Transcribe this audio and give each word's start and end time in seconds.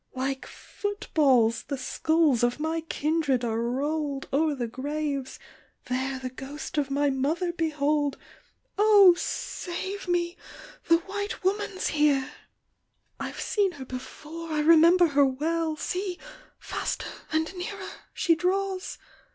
Like 0.15 0.47
footballs 0.47 1.61
the 1.61 1.77
skulls 1.77 2.41
of 2.41 2.59
my 2.59 2.81
kindred 2.89 3.45
are 3.45 3.61
roll'd 3.61 4.27
O'er 4.33 4.55
the 4.55 4.67
graves!— 4.67 5.37
There 5.89 6.17
the 6.17 6.31
ghost 6.31 6.79
of 6.79 6.89
my 6.89 7.11
mother 7.11 7.53
behold! 7.53 8.17
O 8.79 9.13
save 9.15 10.07
me! 10.07 10.37
the 10.87 10.97
white 11.01 11.43
woman's 11.43 11.89
here!" 11.89 12.31
I've 13.19 13.39
seen 13.39 13.73
her 13.73 13.85
before; 13.85 14.51
I 14.51 14.61
remember 14.61 15.05
her 15.09 15.23
well! 15.27 15.75
See! 15.75 16.17
faster 16.57 17.05
and 17.31 17.55
nearer 17.55 17.91
she 18.11 18.33
draws 18.33 18.97